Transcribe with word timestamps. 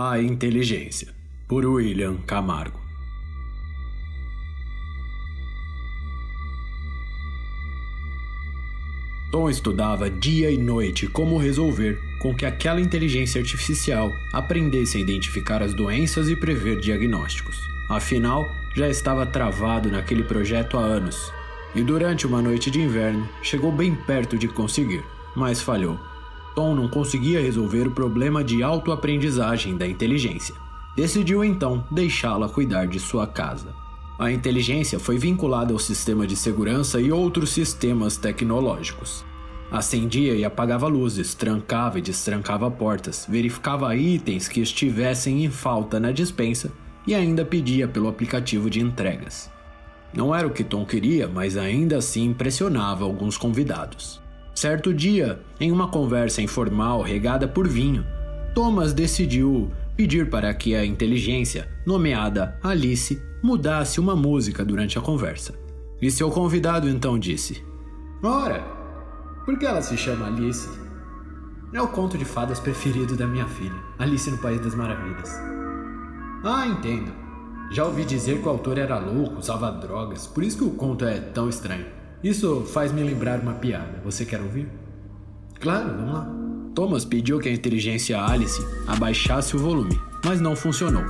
A 0.00 0.22
Inteligência, 0.22 1.08
por 1.48 1.66
William 1.66 2.18
Camargo. 2.18 2.78
Tom 9.32 9.50
estudava 9.50 10.08
dia 10.08 10.52
e 10.52 10.56
noite 10.56 11.08
como 11.08 11.36
resolver 11.36 11.98
com 12.22 12.32
que 12.32 12.46
aquela 12.46 12.80
inteligência 12.80 13.40
artificial 13.40 14.08
aprendesse 14.32 14.98
a 14.98 15.00
identificar 15.00 15.64
as 15.64 15.74
doenças 15.74 16.28
e 16.28 16.36
prever 16.36 16.78
diagnósticos. 16.78 17.56
Afinal, 17.90 18.46
já 18.76 18.88
estava 18.88 19.26
travado 19.26 19.90
naquele 19.90 20.22
projeto 20.22 20.78
há 20.78 20.80
anos. 20.80 21.32
E 21.74 21.82
durante 21.82 22.24
uma 22.24 22.40
noite 22.40 22.70
de 22.70 22.80
inverno, 22.80 23.28
chegou 23.42 23.72
bem 23.72 23.96
perto 23.96 24.38
de 24.38 24.46
conseguir, 24.46 25.02
mas 25.34 25.60
falhou. 25.60 25.98
Tom 26.58 26.74
não 26.74 26.88
conseguia 26.88 27.40
resolver 27.40 27.86
o 27.86 27.92
problema 27.92 28.42
de 28.42 28.64
autoaprendizagem 28.64 29.76
da 29.76 29.86
inteligência. 29.86 30.56
Decidiu 30.96 31.44
então 31.44 31.86
deixá-la 31.88 32.48
cuidar 32.48 32.88
de 32.88 32.98
sua 32.98 33.28
casa. 33.28 33.68
A 34.18 34.32
inteligência 34.32 34.98
foi 34.98 35.18
vinculada 35.18 35.72
ao 35.72 35.78
sistema 35.78 36.26
de 36.26 36.34
segurança 36.34 37.00
e 37.00 37.12
outros 37.12 37.50
sistemas 37.50 38.16
tecnológicos. 38.16 39.24
Acendia 39.70 40.34
e 40.34 40.44
apagava 40.44 40.88
luzes, 40.88 41.32
trancava 41.32 42.00
e 42.00 42.02
destrancava 42.02 42.68
portas, 42.68 43.24
verificava 43.30 43.94
itens 43.94 44.48
que 44.48 44.60
estivessem 44.60 45.44
em 45.44 45.50
falta 45.52 46.00
na 46.00 46.10
dispensa 46.10 46.72
e 47.06 47.14
ainda 47.14 47.44
pedia 47.44 47.86
pelo 47.86 48.08
aplicativo 48.08 48.68
de 48.68 48.80
entregas. 48.80 49.48
Não 50.12 50.34
era 50.34 50.48
o 50.48 50.52
que 50.52 50.64
Tom 50.64 50.84
queria, 50.84 51.28
mas 51.28 51.56
ainda 51.56 51.98
assim 51.98 52.24
impressionava 52.24 53.04
alguns 53.04 53.38
convidados. 53.38 54.20
Certo 54.58 54.92
dia, 54.92 55.40
em 55.60 55.70
uma 55.70 55.86
conversa 55.86 56.42
informal 56.42 57.00
regada 57.00 57.46
por 57.46 57.68
vinho, 57.68 58.04
Thomas 58.56 58.92
decidiu 58.92 59.70
pedir 59.96 60.28
para 60.28 60.52
que 60.52 60.74
a 60.74 60.84
inteligência, 60.84 61.68
nomeada 61.86 62.58
Alice, 62.60 63.22
mudasse 63.40 64.00
uma 64.00 64.16
música 64.16 64.64
durante 64.64 64.98
a 64.98 65.00
conversa. 65.00 65.54
E 66.02 66.10
seu 66.10 66.28
convidado 66.28 66.88
então 66.88 67.16
disse: 67.16 67.64
Ora, 68.20 68.60
por 69.44 69.56
que 69.60 69.64
ela 69.64 69.80
se 69.80 69.96
chama 69.96 70.26
Alice? 70.26 70.68
É 71.72 71.80
o 71.80 71.86
conto 71.86 72.18
de 72.18 72.24
fadas 72.24 72.58
preferido 72.58 73.14
da 73.14 73.28
minha 73.28 73.46
filha, 73.46 73.80
Alice 73.96 74.28
no 74.28 74.38
País 74.38 74.60
das 74.60 74.74
Maravilhas. 74.74 75.40
Ah, 76.42 76.66
entendo. 76.66 77.12
Já 77.70 77.84
ouvi 77.84 78.04
dizer 78.04 78.42
que 78.42 78.48
o 78.48 78.50
autor 78.50 78.76
era 78.76 78.98
louco, 78.98 79.38
usava 79.38 79.70
drogas, 79.70 80.26
por 80.26 80.42
isso 80.42 80.58
que 80.58 80.64
o 80.64 80.70
conto 80.70 81.04
é 81.04 81.20
tão 81.20 81.48
estranho. 81.48 81.97
Isso 82.22 82.62
faz 82.62 82.90
me 82.92 83.02
lembrar 83.02 83.40
uma 83.40 83.54
piada. 83.54 84.00
Você 84.04 84.24
quer 84.24 84.40
ouvir? 84.40 84.68
Claro, 85.60 85.96
vamos 85.96 86.12
lá. 86.12 86.28
Thomas 86.74 87.04
pediu 87.04 87.38
que 87.38 87.48
a 87.48 87.52
inteligência 87.52 88.20
Alice 88.20 88.60
abaixasse 88.86 89.56
o 89.56 89.58
volume, 89.58 90.00
mas 90.24 90.40
não 90.40 90.56
funcionou. 90.56 91.04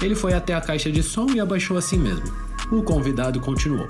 Ele 0.00 0.14
foi 0.14 0.34
até 0.34 0.54
a 0.54 0.60
caixa 0.60 0.90
de 0.90 1.02
som 1.02 1.30
e 1.30 1.40
abaixou 1.40 1.76
assim 1.76 1.98
mesmo. 1.98 2.26
O 2.70 2.82
convidado 2.82 3.40
continuou. 3.40 3.86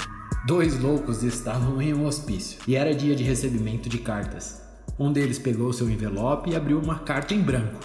Dois 0.46 0.78
loucos 0.80 1.22
estavam 1.22 1.80
em 1.80 1.94
um 1.94 2.06
hospício 2.06 2.58
e 2.66 2.74
era 2.74 2.94
dia 2.94 3.14
de 3.14 3.22
recebimento 3.22 3.88
de 3.88 3.98
cartas. 3.98 4.60
Um 4.98 5.12
deles 5.12 5.38
pegou 5.38 5.72
seu 5.72 5.88
envelope 5.88 6.50
e 6.50 6.56
abriu 6.56 6.78
uma 6.78 6.98
carta 6.98 7.34
em 7.34 7.40
branco. 7.40 7.80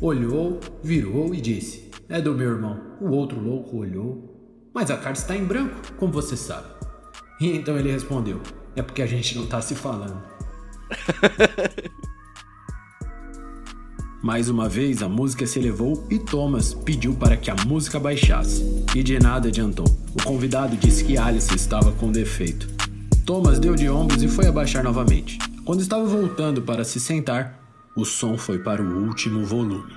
Olhou, 0.00 0.58
virou 0.82 1.34
e 1.34 1.40
disse: 1.40 1.90
É 2.08 2.20
do 2.20 2.34
meu 2.34 2.50
irmão. 2.50 2.80
O 3.00 3.10
outro 3.10 3.40
louco 3.40 3.76
olhou. 3.76 4.28
Mas 4.74 4.90
a 4.90 4.96
carta 4.96 5.20
está 5.20 5.36
em 5.36 5.44
branco, 5.44 5.76
como 5.98 6.12
você 6.12 6.36
sabe. 6.36 6.66
E 7.42 7.56
então 7.56 7.76
ele 7.76 7.90
respondeu: 7.90 8.40
É 8.76 8.82
porque 8.82 9.02
a 9.02 9.06
gente 9.06 9.34
não 9.34 9.42
está 9.42 9.60
se 9.60 9.74
falando. 9.74 10.22
Mais 14.22 14.48
uma 14.48 14.68
vez, 14.68 15.02
a 15.02 15.08
música 15.08 15.44
se 15.44 15.58
elevou 15.58 16.06
e 16.08 16.20
Thomas 16.20 16.72
pediu 16.72 17.12
para 17.12 17.36
que 17.36 17.50
a 17.50 17.56
música 17.66 17.98
baixasse. 17.98 18.84
E 18.94 19.02
de 19.02 19.18
nada 19.18 19.48
adiantou. 19.48 19.86
O 20.14 20.22
convidado 20.22 20.76
disse 20.76 21.02
que 21.02 21.18
Alice 21.18 21.52
estava 21.52 21.90
com 21.90 22.12
defeito. 22.12 22.68
Thomas 23.26 23.58
deu 23.58 23.74
de 23.74 23.90
ombros 23.90 24.22
e 24.22 24.28
foi 24.28 24.46
abaixar 24.46 24.84
novamente. 24.84 25.40
Quando 25.64 25.80
estava 25.80 26.04
voltando 26.04 26.62
para 26.62 26.84
se 26.84 27.00
sentar, 27.00 27.60
o 27.96 28.04
som 28.04 28.38
foi 28.38 28.60
para 28.60 28.80
o 28.80 29.04
último 29.04 29.44
volume. 29.44 29.92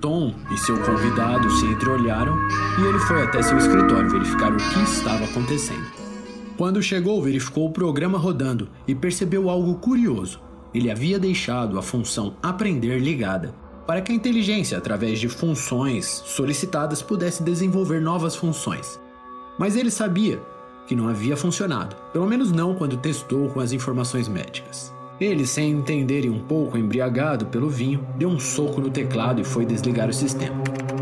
Tom 0.00 0.34
e 0.52 0.58
seu 0.58 0.76
convidado 0.82 1.48
se 1.52 1.66
entreolharam 1.66 2.36
e 2.80 2.82
ele 2.82 2.98
foi 2.98 3.22
até 3.22 3.40
seu 3.42 3.56
escritório 3.58 4.10
verificar 4.10 4.52
o 4.52 4.56
que 4.56 4.82
estava 4.82 5.24
acontecendo. 5.26 5.99
Quando 6.60 6.82
chegou, 6.82 7.22
verificou 7.22 7.66
o 7.68 7.72
programa 7.72 8.18
rodando 8.18 8.68
e 8.86 8.94
percebeu 8.94 9.48
algo 9.48 9.76
curioso 9.76 10.42
ele 10.74 10.90
havia 10.90 11.18
deixado 11.18 11.78
a 11.78 11.82
função 11.82 12.36
aprender 12.42 12.98
ligada 12.98 13.54
para 13.86 14.02
que 14.02 14.12
a 14.12 14.14
inteligência, 14.14 14.76
através 14.76 15.18
de 15.18 15.26
funções 15.26 16.04
solicitadas, 16.04 17.00
pudesse 17.00 17.42
desenvolver 17.42 17.98
novas 17.98 18.36
funções. 18.36 19.00
Mas 19.58 19.74
ele 19.74 19.90
sabia 19.90 20.38
que 20.86 20.94
não 20.94 21.08
havia 21.08 21.34
funcionado, 21.34 21.96
pelo 22.12 22.26
menos 22.26 22.52
não 22.52 22.74
quando 22.74 22.98
testou 22.98 23.48
com 23.48 23.60
as 23.60 23.72
informações 23.72 24.28
médicas. 24.28 24.92
Ele, 25.18 25.46
sem 25.46 25.70
entender 25.70 26.26
e 26.26 26.28
um 26.28 26.40
pouco 26.40 26.76
embriagado 26.76 27.46
pelo 27.46 27.70
vinho, 27.70 28.06
deu 28.18 28.28
um 28.28 28.38
soco 28.38 28.82
no 28.82 28.90
teclado 28.90 29.40
e 29.40 29.44
foi 29.44 29.64
desligar 29.64 30.10
o 30.10 30.12
sistema. 30.12 30.59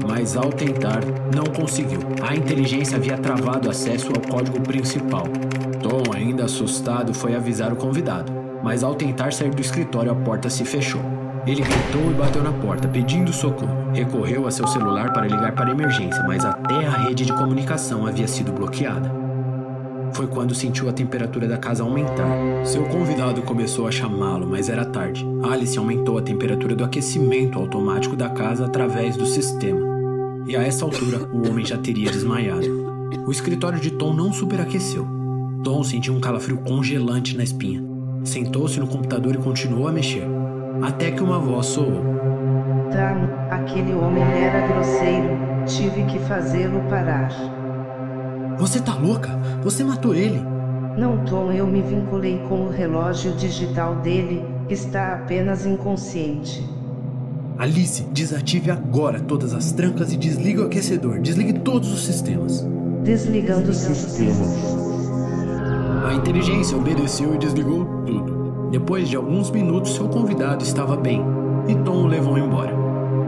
Mas 0.08 0.36
ao 0.36 0.50
tentar, 0.50 1.00
não 1.34 1.44
conseguiu. 1.44 2.00
A 2.22 2.34
inteligência 2.34 2.96
havia 2.96 3.18
travado 3.18 3.70
acesso 3.70 4.08
ao 4.08 4.20
código 4.20 4.60
principal. 4.62 5.24
Tom, 5.82 6.14
ainda 6.16 6.46
assustado, 6.46 7.12
foi 7.12 7.36
avisar 7.36 7.72
o 7.72 7.76
convidado 7.76 8.38
mas 8.62 8.82
ao 8.82 8.94
tentar 8.94 9.32
sair 9.32 9.50
do 9.50 9.60
escritório 9.60 10.12
a 10.12 10.14
porta 10.14 10.50
se 10.50 10.64
fechou. 10.64 11.00
Ele 11.46 11.62
gritou 11.62 12.10
e 12.10 12.14
bateu 12.14 12.42
na 12.42 12.52
porta, 12.52 12.86
pedindo 12.88 13.32
socorro. 13.32 13.90
Recorreu 13.94 14.46
a 14.46 14.50
seu 14.50 14.66
celular 14.66 15.12
para 15.12 15.26
ligar 15.26 15.54
para 15.54 15.68
a 15.68 15.72
emergência, 15.72 16.22
mas 16.24 16.44
até 16.44 16.86
a 16.86 16.90
rede 16.90 17.24
de 17.24 17.32
comunicação 17.32 18.06
havia 18.06 18.28
sido 18.28 18.52
bloqueada. 18.52 19.10
Foi 20.12 20.26
quando 20.26 20.54
sentiu 20.54 20.88
a 20.88 20.92
temperatura 20.92 21.46
da 21.46 21.56
casa 21.56 21.82
aumentar. 21.82 22.28
Seu 22.64 22.84
convidado 22.84 23.40
começou 23.42 23.86
a 23.86 23.90
chamá-lo, 23.90 24.46
mas 24.46 24.68
era 24.68 24.84
tarde. 24.84 25.26
Alice 25.42 25.78
aumentou 25.78 26.18
a 26.18 26.22
temperatura 26.22 26.74
do 26.74 26.84
aquecimento 26.84 27.58
automático 27.58 28.16
da 28.16 28.28
casa 28.28 28.66
através 28.66 29.16
do 29.16 29.24
sistema. 29.24 29.97
E 30.48 30.56
a 30.56 30.62
essa 30.62 30.82
altura, 30.82 31.28
o 31.30 31.46
homem 31.46 31.62
já 31.62 31.76
teria 31.76 32.10
desmaiado. 32.10 32.66
O 33.26 33.30
escritório 33.30 33.78
de 33.78 33.90
Tom 33.90 34.14
não 34.14 34.32
superaqueceu. 34.32 35.06
Tom 35.62 35.84
sentiu 35.84 36.14
um 36.14 36.20
calafrio 36.20 36.56
congelante 36.62 37.36
na 37.36 37.44
espinha. 37.44 37.84
Sentou-se 38.24 38.80
no 38.80 38.86
computador 38.86 39.34
e 39.34 39.38
continuou 39.38 39.86
a 39.88 39.92
mexer. 39.92 40.26
Até 40.80 41.10
que 41.10 41.22
uma 41.22 41.38
voz 41.38 41.66
soou. 41.66 42.02
Tam, 42.90 43.28
aquele 43.50 43.92
homem 43.92 44.22
era 44.22 44.66
grosseiro. 44.68 45.28
Tive 45.66 46.04
que 46.04 46.18
fazê-lo 46.20 46.80
parar. 46.88 47.28
Você 48.58 48.80
tá 48.80 48.94
louca? 48.94 49.28
Você 49.62 49.84
matou 49.84 50.14
ele. 50.14 50.40
Não, 50.96 51.26
Tom, 51.26 51.52
eu 51.52 51.66
me 51.66 51.82
vinculei 51.82 52.38
com 52.48 52.62
o 52.62 52.70
relógio 52.70 53.32
digital 53.32 53.96
dele. 53.96 54.42
Está 54.70 55.12
apenas 55.12 55.66
inconsciente. 55.66 56.77
Alice, 57.58 58.04
desative 58.12 58.70
agora 58.70 59.18
todas 59.18 59.52
as 59.52 59.72
trancas 59.72 60.12
e 60.12 60.16
desligue 60.16 60.60
o 60.60 60.66
aquecedor. 60.66 61.18
Desligue 61.18 61.54
todos 61.54 61.92
os 61.92 62.06
sistemas. 62.06 62.64
Desligando 63.02 63.70
os 63.70 63.78
sistemas. 63.78 64.76
A 66.06 66.14
inteligência 66.14 66.76
obedeceu 66.76 67.34
e 67.34 67.38
desligou 67.38 67.84
tudo. 68.06 68.68
Depois 68.70 69.08
de 69.08 69.16
alguns 69.16 69.50
minutos, 69.50 69.96
seu 69.96 70.08
convidado 70.08 70.62
estava 70.62 70.96
bem 70.96 71.20
e 71.66 71.74
Tom 71.74 72.04
o 72.04 72.06
levou 72.06 72.38
embora. 72.38 72.72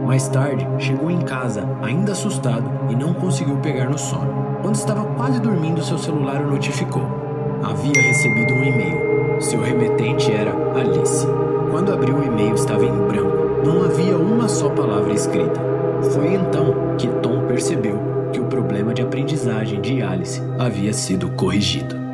Mais 0.07 0.29
tarde, 0.29 0.65
chegou 0.79 1.11
em 1.11 1.19
casa, 1.23 1.67
ainda 1.81 2.13
assustado, 2.13 2.89
e 2.89 2.95
não 2.95 3.13
conseguiu 3.13 3.57
pegar 3.57 3.89
no 3.89 3.97
sono. 3.97 4.33
Quando 4.61 4.75
estava 4.75 5.03
quase 5.15 5.41
dormindo, 5.41 5.83
seu 5.83 5.97
celular 5.97 6.41
o 6.41 6.51
notificou. 6.51 7.03
Havia 7.61 8.01
recebido 8.01 8.53
um 8.53 8.63
e-mail. 8.63 9.41
Seu 9.41 9.61
remetente 9.61 10.31
era 10.31 10.53
Alice. 10.73 11.27
Quando 11.71 11.93
abriu 11.93 12.17
o 12.17 12.23
e-mail, 12.23 12.53
estava 12.53 12.85
em 12.85 13.07
branco. 13.07 13.65
Não 13.65 13.83
havia 13.83 14.17
uma 14.17 14.49
só 14.49 14.69
palavra 14.69 15.13
escrita. 15.13 15.59
Foi 16.13 16.33
então 16.33 16.95
que 16.97 17.07
Tom 17.21 17.47
percebeu 17.47 17.97
que 18.33 18.39
o 18.39 18.45
problema 18.45 18.93
de 18.93 19.01
aprendizagem 19.01 19.79
de 19.79 20.01
Alice 20.01 20.41
havia 20.59 20.91
sido 20.93 21.29
corrigido. 21.31 22.10